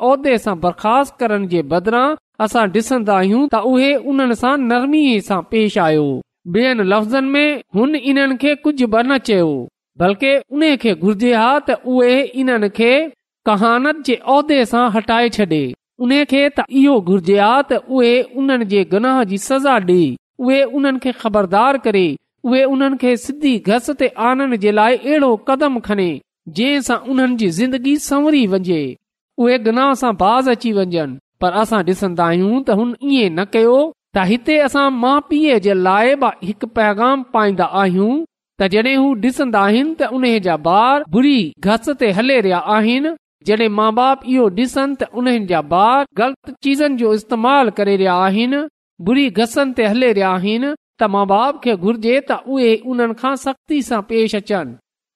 बर्खास्त 0.66 1.16
करण 1.24 1.46
जे 1.54 1.62
बदिरां 1.74 2.08
असां 2.46 2.64
ॾिसंदा 2.76 3.16
आहियूं 3.22 3.40
त 3.54 3.62
उहे 3.70 3.88
उन्हनि 4.14 4.36
सां 4.42 4.52
नरमीअ 4.68 5.24
सां 5.30 5.40
पेश 5.54 5.74
आयो 5.86 6.04
बि॒न 6.56 6.82
लफ़्ज़नि 6.92 7.32
में 7.36 7.62
हुन 7.78 7.96
इन्हनि 8.12 8.38
खे 8.44 8.54
कुझ 8.68 8.76
बि 8.84 9.02
न 9.08 9.18
चयो 9.30 9.50
बल्के 10.04 10.30
उन 10.58 10.64
खे 10.84 10.94
घुर्जे 11.08 11.34
हा 11.42 11.50
त 11.70 11.80
उहे 11.96 12.14
इन्हनि 12.44 12.70
खे 12.80 12.92
कहानत 13.50 14.00
जे 14.10 14.16
उहिदे 14.36 14.62
सां 14.72 14.86
हटाए 14.96 15.30
छॾे 15.40 15.62
उन 16.06 16.16
खे 16.34 16.42
त 16.58 16.68
इहो 16.84 16.96
घुर्जे 17.16 17.38
हा 17.44 17.52
त 17.72 17.82
उहे 17.98 18.14
उन्हनि 18.44 18.86
गनाह 18.96 19.20
जी 19.34 19.42
सज़ा 19.50 19.78
डे॒ 19.92 20.08
उहे 20.48 21.20
ख़बरदार 21.24 21.82
करे 21.88 22.08
उहेन 22.46 22.96
खे 23.02 23.16
सिधी 23.22 23.58
घस 23.68 23.90
ते 24.00 24.08
आनण 24.28 24.56
जे 24.66 24.72
लाइ 24.72 24.96
अहिड़ो 24.98 25.36
कदम 25.48 25.80
खणे 25.88 26.10
जंहिंसां 26.60 26.98
उन्हनि 27.14 27.36
जी 27.42 27.50
ज़िंदगी 27.60 27.96
संवरी 28.08 28.46
वञे 28.54 28.80
उहे 29.46 29.58
गनाह 29.66 29.94
सां 30.02 30.12
बाज़ 30.22 30.50
अची 30.52 30.72
वञनि 30.78 31.18
पर 31.42 31.54
असां 31.64 31.82
ॾिसंदा 31.90 32.26
आहियूं 32.28 32.62
त 32.62 32.78
हुन 32.80 32.96
इएं 33.04 33.30
न 33.30 33.46
कयो 33.54 33.76
त 34.16 34.26
हिते 34.32 34.58
असां 34.70 34.86
माउ 35.04 35.20
पीउ 35.32 35.60
जे 35.68 35.74
लाइ 35.88 36.16
हिकु 36.48 36.68
पैगाम 36.80 37.22
पाईंदा 37.36 37.66
आहियूं 37.84 38.12
त 38.62 38.70
जडे 38.76 38.96
हू 39.02 39.14
ॾिसन्दा 39.30 39.64
त 40.00 40.10
उन 40.18 40.28
जा 40.48 40.56
ॿार 40.80 41.04
बुरी 41.18 41.38
घस 41.70 41.90
ते 42.02 42.12
हले 42.20 42.40
रहिया 42.48 42.60
आहिनि 42.78 43.14
जडे॒ 43.52 43.70
माउ 43.80 43.92
बाप 44.02 44.24
इहो 44.36 44.48
ॾिसन 44.62 44.96
त 45.04 45.12
उन्हनि 45.22 45.46
जा 45.54 45.62
ॿार 45.86 46.06
ग़लति 46.22 46.54
चीज़न 46.64 46.98
जो 47.04 47.14
इस्तेमाल 47.20 47.70
करे 47.80 47.96
रहिया 48.04 48.14
आहिनि 48.28 48.64
बुरी 49.10 49.30
घसनि 49.42 49.74
ते 49.80 49.86
हले 49.94 50.12
रहिया 50.14 50.32
आहिनि 50.40 50.74
त 51.00 51.04
माउ 51.14 51.26
बाप 51.32 51.60
खे 51.64 51.74
घुर्जे 51.84 52.16
त 52.30 52.32
उहे 52.54 52.70
उन्हनि 52.94 53.16
खां 53.20 53.34
सख़्ती 53.46 53.78
सां 53.90 54.00
पेश 54.10 54.36
अचनि 54.40 54.74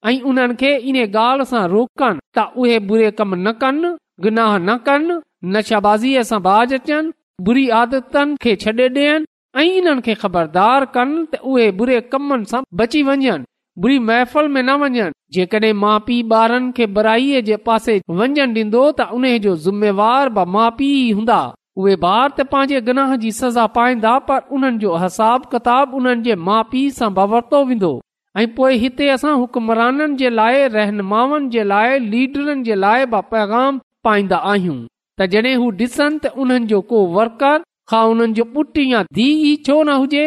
ऐं 0.08 0.15
उन्हनि 0.30 0.56
खे 0.62 0.69
इन 0.91 0.98
ॻाल्हि 1.08 1.48
सां 1.52 2.52
उहे 2.60 2.78
न 3.48 4.78
कनि 4.88 5.15
नशाबीअ 5.56 6.24
सां 6.32 6.39
बाज़ 6.46 6.74
अचनि 6.80 8.36
खे 8.46 8.52
छॾे 8.63 8.72
ॾियनि 8.78 9.08
ऐं 9.63 9.67
इन्हनि 9.80 10.04
खे 10.08 10.13
ख़बरदार 10.24 10.86
कनि 10.96 11.26
त 11.32 11.34
उहे 11.52 11.65
बुरे 11.82 11.98
कमनि 12.13 12.50
सां 12.54 12.62
बची 12.82 13.02
वञनि 13.10 13.36
बुरी 13.84 13.98
महफ़ल 14.08 14.48
में 14.56 14.62
न 14.63 14.78
वञनि 14.84 15.10
जेकॾहिं 15.39 15.74
माउ 15.84 15.98
पीउ 16.08 16.28
बारन 16.36 16.72
खे 16.78 16.86
बुराई 16.96 17.41
जे 17.50 17.58
पासे 17.67 17.96
वञनि 18.22 18.39
ॾींदो 18.48 18.89
त 18.98 19.02
उन 19.19 19.26
जो 19.48 19.56
ज़िमेवार 19.67 20.26
माउ 20.56 20.69
पीउ 20.78 20.96
ई 21.08 21.12
हूंदा 21.19 21.41
उहे 21.82 21.96
ॿार 22.08 22.28
त 22.38 22.44
पंहिंजे 22.50 22.80
गनाह 22.88 23.14
जी 23.22 23.30
सज़ा 23.42 23.66
पाईंदा 23.76 24.10
पर 24.26 24.40
उन्हनि 24.58 24.78
जो 24.82 24.96
हिसाब 25.04 25.46
किताब 25.54 25.94
उन्हनि 26.00 26.22
जे 26.28 26.36
माउ 26.50 26.64
पीउ 26.74 26.90
सां 26.98 27.08
बि 27.16 27.26
वेंदो 27.70 27.90
ऐं 28.42 28.48
पोइ 28.58 28.76
हिते 28.84 29.08
असां 29.16 29.32
हुकुमराननि 29.44 30.16
जे 30.20 30.30
लाइ 30.42 30.68
रहनुमाउनि 30.76 31.50
जे 31.56 31.64
लाइ 31.72 32.00
लीडरनि 32.12 32.64
जे 32.70 32.76
लाइ 32.84 33.06
बि 33.16 33.22
पैगाम 33.34 33.80
पाईंदा 34.10 34.38
आहियूं 34.54 34.78
त 35.22 35.30
जॾहिं 35.36 35.56
हू 35.64 35.70
डि॒सनि 35.82 36.20
त 36.28 36.34
उन्हनि 36.46 36.70
जो 36.76 36.82
को 36.94 37.02
वर्कर 37.18 37.66
खां 37.94 38.04
उन्हनि 38.14 38.38
जो 38.42 38.46
पुटु 38.54 38.86
या 38.94 39.04
धीउ 39.20 39.56
छो 39.70 39.80
न 39.84 39.98
हुजे 40.04 40.26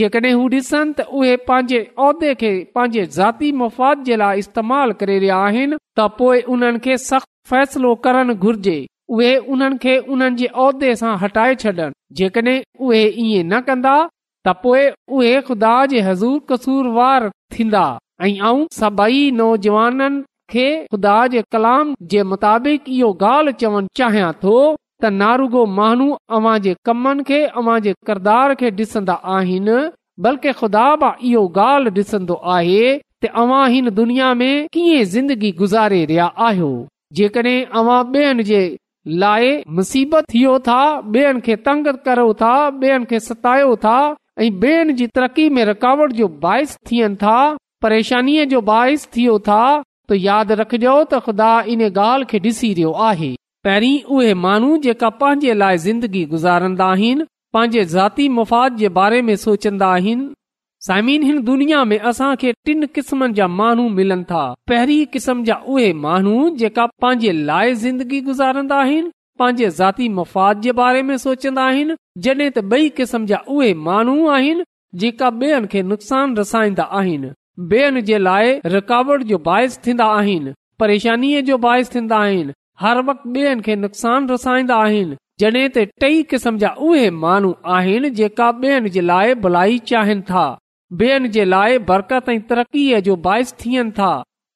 जेकॾहिं 0.00 0.36
हू 0.40 0.48
ॾिसनि 0.60 0.94
त 0.98 1.06
उहे 1.20 1.36
पंहिंजे 1.52 1.80
उहिदे 2.08 2.34
खे 2.42 2.52
पंहिंजे 2.78 3.06
ज़ाती 3.18 3.52
मफ़ाद 3.64 4.04
जे 4.10 4.16
लाइ 4.24 4.44
इस्तेमाल 4.46 4.92
करे 5.04 5.18
रहिया 5.26 5.40
आहिनि 5.46 5.76
त 6.00 6.10
पोइ 6.20 6.96
सख़्त 7.10 7.36
फ़ैसिलो 7.54 7.94
करणु 8.08 8.34
घुर्जे 8.48 8.80
उहे 9.16 9.32
उन्हनि 9.52 10.34
जे 10.36 10.94
हटाए 11.22 11.54
छॾनि 11.62 11.86
जेकॾहिं 12.20 12.62
उहे 12.84 13.02
इएं 13.24 13.42
न 13.44 13.60
कंदा 13.66 13.96
त 14.48 14.56
उहे 15.16 15.40
ख़ुदा 15.48 15.74
थींदा 17.56 17.84
ऐं 18.28 18.54
सभई 18.80 19.20
नौजवान 19.40 20.12
ख़ुदा 20.54 21.16
जे 21.34 21.42
कलाम 21.56 21.92
जे 22.14 22.22
मुताबिक़ 22.30 22.88
इहो 22.96 23.12
ॻाल्हि 23.32 23.52
चवन 23.64 23.86
चाहियां 24.00 24.32
थो 24.44 24.56
त 25.02 25.12
नारूगो 25.20 25.64
माण्हू 25.78 26.08
अवां 26.38 26.56
जे 26.68 26.74
कमन 26.88 27.22
खे 27.30 27.40
जे 27.88 27.94
किरदार 28.08 28.54
खे 28.62 28.70
ॾिसंदा 28.80 29.14
आहिनि 29.36 29.76
बल्कि 30.26 30.52
ख़ुदा 30.62 30.86
इहो 31.12 31.46
ॻाल्हि 31.70 31.94
ॾिसंदो 32.02 32.40
आहे 32.56 32.92
अवां 33.42 33.62
हिन 33.72 33.88
दुनिया 34.00 34.28
में 34.40 34.50
कीअं 34.76 35.02
ज़िंदगी 35.16 35.50
गुज़ारे 35.60 36.04
रहिया 36.10 36.24
आहियो 36.46 36.72
जे 37.16 38.68
लाइ 39.20 39.48
मुसीबत 39.76 40.24
थियो 40.32 40.58
था 40.66 40.82
बेनि 41.14 41.40
खे 41.46 41.54
तंग 41.68 41.86
करो 42.04 42.32
था 42.42 42.54
सतायो 43.18 43.74
था 43.84 43.96
ऐं 44.40 44.50
बेयनि 44.60 44.92
जी 44.98 45.06
तरक़ी 45.14 45.48
में 45.56 45.64
रुकावट 45.64 46.12
जो 46.20 46.28
बाहिस 46.42 46.76
थियनि 46.90 47.16
था 47.22 47.38
परेशानीअ 47.82 48.44
जो 48.50 48.60
बाहिस 48.70 49.06
थियो 49.16 49.38
था 49.48 49.64
त 50.10 50.14
यादि 50.26 50.54
रखजो 50.60 51.02
त 51.12 51.20
ख़ुदा 51.24 51.50
इन 51.74 51.82
ॻाल्हि 51.88 52.26
खे 52.30 52.38
ॾिसी 52.48 52.72
रहियो 52.74 52.92
आहे 53.08 53.34
पहिरीं 53.64 54.02
उहे 54.18 54.32
माण्हू 54.44 54.76
जेका 54.86 55.08
पंहिंजे 55.20 55.54
लाइ 55.54 55.76
ज़िंदगी 55.88 56.24
गुज़ारंदा 56.32 56.86
आहिनि 56.94 57.24
पंहिंजे 57.54 57.84
ज़ाती 57.94 58.28
मुफ़ाद 58.38 58.76
जे 58.76 58.88
बारे 59.00 59.20
में 59.22 59.34
सोचंदा 59.44 59.86
आहिनि 59.96 60.30
साइमिन 60.86 61.22
हिन 61.22 61.40
दुनिया 61.44 61.84
में 61.84 61.98
असां 62.10 62.30
खे 62.38 62.52
टिन 62.66 62.84
किस्मनि 62.94 63.32
जा 63.34 63.46
माण्हू 63.56 63.88
मिलनि 63.96 64.24
था 64.30 64.40
पहिरीं 64.70 65.04
किस्म 65.16 65.42
जा 65.48 65.54
उहे 65.74 65.92
माण्हू 66.04 66.30
जेका 66.62 66.86
पंहिंजे 67.04 67.32
लाइ 67.50 67.74
ज़िंदगी 67.82 68.20
गुज़ारंदा 68.28 68.76
आहिनि 68.86 69.10
पंहिंजे 69.42 69.68
ज़ाती 69.76 70.08
मफ़ाद 70.16 70.60
जे 70.64 70.72
बारे 70.80 71.02
में 71.10 71.16
सोचंदा 71.24 71.62
आहिनि 71.74 71.94
जॾहिं 72.26 72.50
त 72.50 72.64
ॿई 72.78 72.88
क़िस्म 72.96 73.26
जा 73.32 73.38
उहे 73.56 73.68
माण्हू 73.88 74.16
आहिनि 74.28 74.64
जेका 74.94 75.28
आहिनि 76.84 77.30
ॿियनि 77.74 78.02
जे 78.10 78.18
लाइ 78.26 78.56
रुकावट 78.74 79.22
जो 79.34 79.38
बाहिस 79.50 79.78
थींदा 79.86 80.06
आहिनि 80.16 80.52
परेशानी 80.84 81.30
जो 81.52 81.58
बाहिस 81.66 81.92
थींदा 81.94 82.16
आहिनि 82.26 82.52
हर 82.86 83.02
वक़्ते 83.12 83.54
खे 83.70 83.76
नुक़सान 83.84 84.28
रसाईंदा 84.34 84.80
आहिनि 84.88 85.16
जड॒हिं 85.44 85.68
त 85.78 85.86
टई 86.06 86.22
क़िस्म 86.34 86.58
जा 86.66 86.74
उहे 86.90 87.08
माण्हू 87.26 87.54
आहिनि 87.78 88.10
जेका 88.22 88.50
ॿियनि 88.64 88.90
जे 88.98 89.06
लाइ 89.12 89.34
भलाई 89.46 89.78
चाहिनि 89.92 90.26
था 90.32 90.44
ॿ 91.00 91.26
जे 91.34 91.44
लाइ 91.44 91.76
बरकत 91.88 92.28
ऐं 92.28 92.40
तरक़ीअ 92.48 92.98
जो 93.04 93.14
बाहि 93.26 93.44
थियनि 93.60 93.90
था 93.98 94.08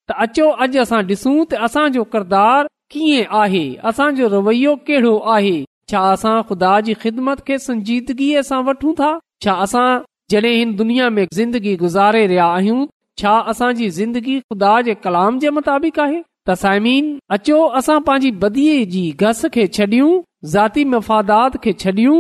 त 0.09 0.15
अचो 0.25 0.49
अॼु 0.65 0.81
असां 0.83 0.99
ॾिसूं 1.11 1.37
त 1.53 1.61
असांजो 1.69 2.03
किरदार 2.15 2.67
कीअं 2.95 3.37
आहे 3.43 3.63
असांजो 3.91 4.29
रवैयो 4.35 4.75
कहिड़ो 4.91 5.15
आहे 5.37 5.55
छा 5.93 6.01
असां 6.17 6.35
ख़ुदा 6.51 6.73
जी 6.89 6.95
ख़िदमतगीअ 7.05 8.43
सां 8.51 8.59
वठूं 8.69 8.93
था 9.01 9.11
छा 9.47 9.53
असां 9.69 9.87
हिन 10.45 10.75
दुनिया 10.83 11.09
में 11.17 11.25
ज़िंदगी 11.39 11.75
गुज़ारे 11.87 12.27
रहिया 12.27 12.47
आहियूं 12.61 12.85
छा 13.23 13.35
असांजी 13.55 13.89
ज़िंदगी 14.01 14.37
ख़ुदा 14.47 14.75
जे 14.91 14.95
कलाम 15.07 15.39
जे 15.45 15.51
मुताबिक़ 15.59 16.01
आहे 16.09 16.21
तसाइमीन 16.51 17.11
अचो 17.39 17.61
असां 17.81 17.99
पंहिंजी 18.09 18.31
बदी 18.45 18.69
जी 18.97 19.05
घस 19.27 19.45
खे 19.57 19.67
छॾियूं 19.79 20.13
ज़ाती 20.57 20.85
मफ़ादात 20.97 21.59
खे 21.67 21.73
छॾियूं 21.85 22.19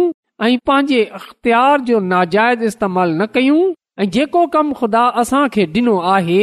ऐं 0.48 0.56
पंहिंजे 0.70 1.04
अख़्तियार 1.20 1.88
जो 1.90 1.98
नाजाइज़ 2.14 2.64
इस्तेमाल 2.72 3.20
न 3.22 3.26
कयूं 3.34 3.64
ऐं 4.02 4.08
जेको 4.14 4.40
कमु 4.54 4.74
ख़ुदा 4.78 5.02
असां 5.20 5.46
खे 5.52 5.64
ॾिनो 5.74 5.92
आहे 6.14 6.38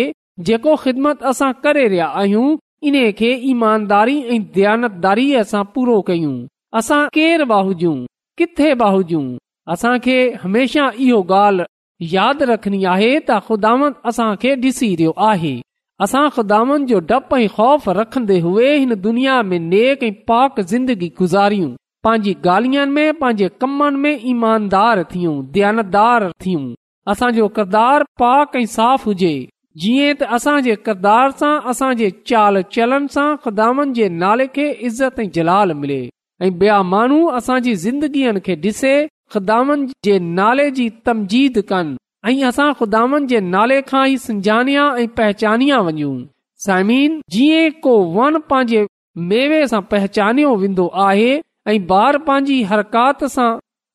जेको 0.46 0.76
ख़िदमत 0.84 1.20
असां 1.32 1.52
करे 1.66 1.82
रहिया 1.88 2.06
आहियूं 2.22 2.46
इन 2.92 2.96
खे 3.20 3.28
ईमानदारी 3.50 4.16
ऐं 4.36 4.40
दयानतदारी 4.56 5.26
असां 5.42 5.64
पूरो 5.76 6.00
कयूं 6.08 6.32
असां 6.80 7.02
केर 7.18 7.44
बाहिजूं 7.52 7.94
किथे 8.42 8.74
बाहजूं 8.82 9.22
असां 9.76 9.94
खे 10.08 10.16
हमेशा 10.46 10.90
इहो 11.10 11.22
ॻाल्हि 11.44 11.70
यादि 12.16 12.50
रखनी 12.54 12.84
आहे 12.96 13.12
त 13.28 13.38
ख़ुदा 13.50 13.74
असांखे 14.14 14.56
ॾिसी 14.68 14.90
रहियो 14.96 15.14
आहे 15.30 15.54
असां 16.08 16.28
ख़ुदानि 16.38 16.84
जो 16.94 17.00
डपु 17.14 17.36
ऐं 17.44 17.48
ख़ौफ़ 17.60 17.90
रखंदे 18.02 18.40
हुए 18.48 18.76
हिन 18.82 19.00
दुनिया 19.08 19.42
में 19.52 19.60
नेक 19.72 20.04
ऐं 20.12 20.14
पाक 20.34 20.60
ज़िंदगी 20.74 21.12
गुज़ारियूं 21.22 21.72
पंहिंजी 22.08 22.36
गालियनि 22.50 22.92
में 22.98 23.20
पंहिंजे 23.22 23.50
कमनि 23.66 24.00
में 24.06 24.30
ईमानदार 24.36 25.04
थियूं 25.14 25.36
दयानतदार 25.60 26.30
थियूं 26.46 26.66
असांजो 27.12 27.48
किरदार 27.56 28.04
पाक 28.20 28.56
ऐं 28.58 28.66
साफ़ 28.78 29.02
हुजे 29.06 29.34
जीअं 29.82 30.14
त 30.20 30.24
असांजे 30.36 30.76
किरदार 30.86 31.30
सां 31.40 31.54
असांजे 31.72 32.10
चाल 32.30 32.62
चलन 32.76 33.06
चां 33.16 33.30
खुदा 33.44 33.68
इज़त 33.78 35.20
ऐं 35.20 35.30
जलाल 35.36 35.72
मिले 35.82 35.98
ऐं 36.44 36.52
बिया 36.60 36.82
माण्हू 36.94 37.20
असांजी 37.38 37.74
ज़िंदगीअ 37.86 38.32
खे 38.46 38.56
ॾिसे 38.64 38.96
ख़ुदानि 39.34 39.86
जे 40.06 40.18
नाले 40.40 40.70
जी 40.78 40.88
तमजीद 41.08 41.60
कनि 41.70 41.98
ऐं 42.30 42.48
असां 42.50 42.70
ख़ुदान 42.80 43.28
जे 43.32 43.40
नाले 43.56 43.80
खां 43.90 44.06
ई 44.14 44.18
सिंजानिया 44.28 44.86
ऐं 45.02 45.08
पहचान 45.18 45.70
वञूं 45.86 46.18
साइमिन 46.66 47.20
जीअं 47.36 47.70
को 47.84 47.94
वन 48.18 48.38
पंहिंजे 48.52 48.82
मेवे 49.32 49.62
सां 49.74 49.82
पहचानियो 49.94 50.56
वेंदो 50.64 50.88
आहे 51.08 51.32
ऐं 51.72 51.80
ॿार 51.98 52.18
पंहिंजी 52.28 52.58
हरकात 52.72 53.24
सां 53.38 53.50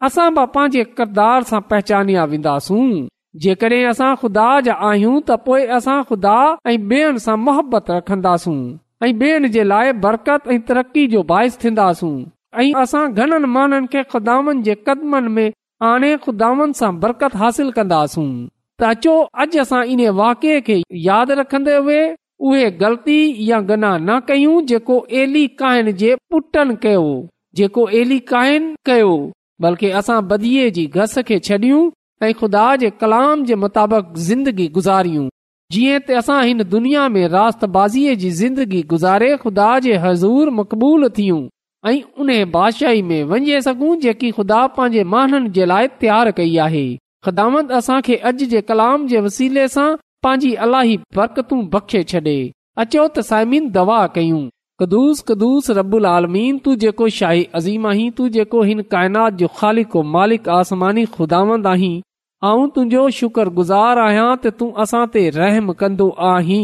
असां 0.06 0.26
बि 0.34 0.42
पंहिंजे 0.54 0.82
किरदार 0.98 1.42
सां 1.50 1.60
पहचानिया 1.70 2.24
वेंदास 2.32 2.66
जेकॾहिं 3.42 3.86
रखंदासूं 7.90 8.58
तरक़ी 10.68 11.06
जो 11.14 11.22
बाहिस 11.32 11.58
थींदासूं 11.62 12.12
बरकत 17.04 17.36
हासिल 17.42 17.70
कंदासूं 17.80 18.28
त 18.80 18.82
अचो 18.92 19.14
अॼु 19.44 19.60
असां 19.62 19.82
इन 19.96 20.02
वाके 20.22 20.60
खे 20.68 20.76
यादि 21.08 21.34
रखंदे 21.42 21.76
उहे 21.80 22.70
ग़लती 22.82 23.18
या 23.50 23.58
गना 23.72 23.90
न 24.00 24.18
कयूं 24.28 24.60
जेको 24.70 24.98
जेको 27.62 27.86
कयो 28.22 29.16
बल्कि 29.64 29.88
असां 30.00 30.18
बदी 30.32 30.50
जी 30.74 30.82
घस 30.98 31.14
खे 31.28 31.38
छॾियूं 31.48 31.80
ऐं 32.26 32.32
खु़दा 32.40 32.64
जे 32.82 32.90
कलाम 33.00 33.42
जे 33.48 33.54
मुताबिक़ 33.64 34.12
ज़िंदगी 34.28 34.66
गुज़ारियूं 34.76 35.24
जीअं 35.76 36.00
त 36.08 36.18
असां 36.20 36.36
हिन 36.48 36.62
दुनिया 36.74 37.06
में 37.14 37.24
रात 37.34 37.64
बाज़ीअ 37.76 38.14
जी 38.22 38.30
ज़िंदगी 38.40 38.82
गुज़ारे 38.92 39.30
ख़ुदा 39.44 39.70
जे 39.86 39.96
हज़ूर 40.04 40.50
मक़बूल 40.58 41.08
थियूं 41.18 41.40
ऐं 41.92 41.96
उन 42.24 42.32
बादशाही 42.54 43.02
में 43.10 43.18
वञे 43.32 43.58
सघूं 43.66 43.96
जेकी 44.04 44.30
ख़ुदा 44.38 44.60
पंहिंजे 44.76 45.04
माननि 45.14 45.50
जे 45.58 45.64
लाइ 45.72 45.88
तयारु 46.04 46.32
कई 46.38 46.56
आहे 46.66 46.84
ख़िदामत 47.28 47.72
असां 47.80 48.00
खे 48.10 48.16
अॼु 48.32 48.46
जे 48.54 48.60
कलाम 48.70 49.06
जे 49.14 49.20
वसीले 49.26 49.66
सां 49.76 49.88
पंहिंजी 50.26 50.52
अलाही 50.68 50.96
बरकतू 51.20 51.60
बख़्शे 51.74 52.02
छॾे 52.14 52.38
अचो 52.84 53.08
त 53.08 53.26
साइमिन 53.32 53.68
दवा 53.78 53.98
कयूं 54.18 54.42
कुदुस 54.80 55.20
कदुस 55.28 55.68
रबुल 55.76 56.04
आलमीन 56.08 56.58
तू 56.66 56.74
जेको 56.82 57.08
शाही 57.14 57.42
अज़ीम 57.60 57.86
आहीं 57.92 58.10
तू 58.18 58.28
जेको 58.34 58.60
हिन 58.66 58.82
काइनात 58.92 59.32
जो 59.40 59.46
ख़ालिक 59.54 59.96
मालिक 60.16 60.48
आसमानी 60.56 61.04
खुदावंद 61.16 61.66
आहीं 61.66 61.94
आऊं 62.50 62.68
तुंहिंजो 62.76 63.08
शुक्र 63.16 63.50
गुज़ार 63.56 64.00
आहियां 64.02 64.26
त 64.36 64.52
तूं 64.60 64.68
असां 64.84 65.00
ते 65.16 65.24
रहम 65.38 65.72
कंदो 65.80 66.06
आहीं 66.26 66.62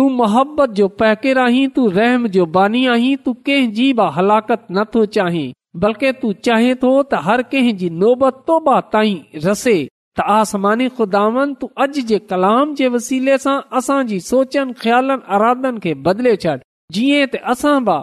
तू 0.00 0.06
मोहबत 0.20 0.78
जो 0.80 0.88
पहकेर 1.02 1.42
आहीं 1.42 1.66
तू 1.80 1.84
रहम 1.98 2.24
जो 2.38 2.46
बानी 2.56 2.82
आहीं 2.94 3.12
तूं 3.28 3.36
कंहिंजी 3.50 3.90
बि 4.00 4.08
हलाकत 4.20 4.64
नथो 4.78 5.04
चाहीं 5.18 5.44
बल्कि 5.84 6.12
तूं 6.22 6.32
चाहें 6.50 6.72
थो 6.86 6.94
त 6.96 7.22
हर 7.28 7.44
कंहिंजी 7.52 7.90
नोबत 8.04 8.40
तोबा 8.52 8.78
ताईं 8.96 9.20
रसे 9.50 9.76
त 9.82 10.28
आसमानी 10.38 10.88
खुदावंद 11.02 11.60
तूं 11.64 11.70
अॼु 11.88 12.08
जे 12.14 12.22
कलाम 12.32 12.74
जे 12.82 12.90
वसीले 12.98 13.38
सां 13.46 13.58
असांजी 13.84 14.20
सोचनि 14.32 14.78
ख्यालनि 14.86 15.32
अरादन 15.40 15.84
खे 15.86 15.96
बदिले 16.10 16.36
छॾ 16.48 16.58
जीअं 16.94 17.26
त 17.32 17.40
असां 17.52 17.74
बि 17.88 17.96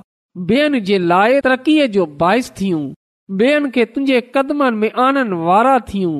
ॿियनि 0.55 0.79
जे 0.89 0.97
लाइ 1.11 1.39
तरक़ीअ 1.45 1.85
जो 1.95 2.03
बाहिस 2.23 2.49
थियूं 2.59 2.83
ॿियनि 3.39 3.69
खे 3.75 3.85
तुंहिंजे 3.93 4.19
कदमनि 4.35 4.79
में 4.81 4.91
आनण 5.05 5.31
वारा 5.47 5.77
थियूं 5.89 6.15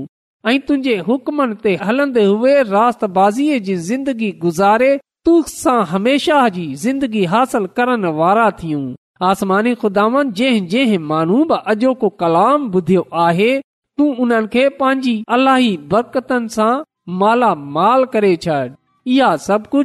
ऐं 0.51 0.59
तुंहिंजे 0.67 0.95
हुकमनि 1.09 1.55
ते 1.63 1.75
हलंदे 1.87 2.23
हुए 2.31 2.53
राबाज़ीअ 2.71 3.59
जी 3.67 3.75
ज़िंदगी 3.89 4.31
गुज़ारे 4.45 4.89
तू 5.27 5.33
सां 5.51 5.77
हमेशा 5.91 6.39
जी 6.57 6.65
ज़िंदगी 6.85 7.23
हासिल 7.35 7.65
करण 7.79 8.05
वारा 8.19 8.49
थियूं 8.59 8.83
आसमानी 9.29 9.73
खुदानि 9.83 10.21
जंहिं 10.41 10.65
जंहिं 10.73 10.99
माण्हू 11.13 11.37
बि 11.51 11.59
अॼोको 11.75 12.09
कलाम 12.23 12.69
ॿुधियो 12.79 13.05
आहे 13.27 13.49
तूं 13.99 14.09
उन्हनि 14.25 14.51
खे 14.57 14.67
पंहिंजी 14.81 15.15
अलाही 15.37 15.71
बरकतनि 15.95 16.53
सां 16.57 16.71
मालामाल 17.23 18.05
करे 18.17 18.35
छॾ 18.47 18.59
दण 19.07 19.39
एशिया 19.39 19.77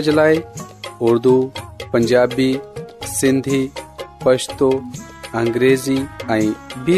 जे 0.00 0.12
लाइ 0.12 0.40
उर्दू 1.00 1.34
पंजाबी 1.92 2.50
सिंधी 3.04 3.62
पछतो 4.24 4.70
अंग्रेज़ी 5.34 5.98
ऐं 6.30 6.52
बि 6.86 6.96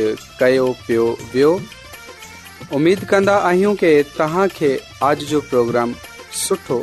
कयो 0.40 0.66
पियो 0.86 1.06
वियो 1.36 1.54
उमेद 2.80 3.08
कन्दा 3.14 3.36
आहियूं 3.52 3.74
آج 5.08 5.18
جو 5.30 5.40
پروگرام 5.50 5.92
अॼ 6.52 6.82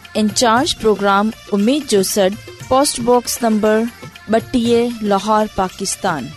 इंचार्ज 0.17 0.73
प्रोग्राम 0.79 1.31
उम्मीद 1.53 1.83
जो 1.95 2.03
पोस्ट 2.69 2.99
बॉक्स 3.09 3.39
नंबर 3.43 3.85
ॿटीह 4.35 4.99
लाहौर 5.11 5.47
पाकिस्तान 5.55 6.27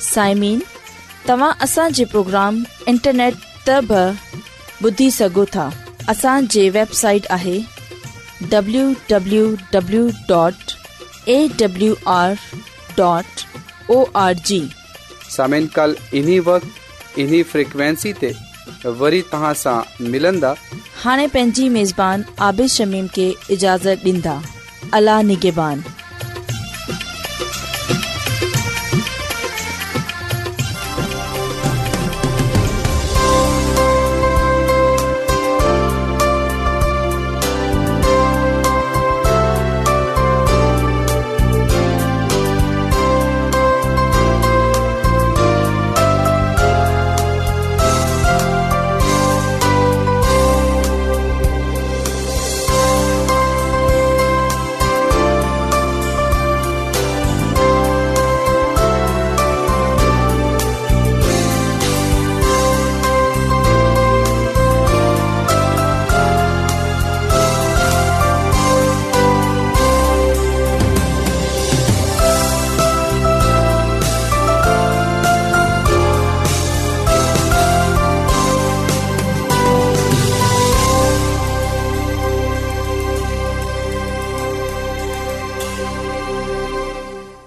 साइमीन 0.00 0.62
तव्हां 1.28 2.04
प्रोग्राम 2.10 2.62
इंटरनेट 2.88 3.34
तब 3.66 3.92
बि 3.92 4.82
ॿुधी 4.86 5.10
सघो 5.16 5.44
था 5.56 5.68
असांजी 6.08 6.68
वेबसाइट 6.76 7.26
आहे 7.30 7.58
कल 15.76 15.96
इन्हीं 16.20 16.40
वक्त 16.50 17.18
इन्हीं 17.18 17.42
फ्रिक्वेंसी 17.52 18.12
ते 18.20 18.32
वरी 19.00 19.20
तव्हां 19.32 19.52
सां 19.62 19.78
मिलंदा 20.10 20.54
हाणे 21.02 21.26
पंहिंजी 21.34 21.68
मेज़बान 21.78 22.24
आबिश 22.48 22.76
शमीम 22.76 23.06
के 23.18 23.28
इजाज़त 23.56 24.06
ॾींदा 24.12 24.40
अलाह 25.00 25.22
निगेबान 25.32 25.93